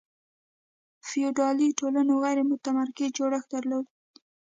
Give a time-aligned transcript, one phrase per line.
[1.07, 3.85] فیوډالي ټولنو غیر متمرکز جوړښت درلود.